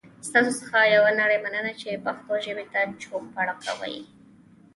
[0.27, 3.97] ستاسو څخه یوه نړۍ مننه چې پښتو ژبې ته چوپړ کوئ.